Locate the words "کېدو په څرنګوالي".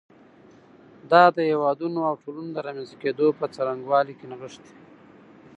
3.03-4.13